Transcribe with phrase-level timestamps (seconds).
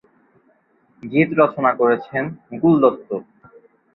[1.03, 3.09] গীত রচনা করেছেন মুকুল দত্ত।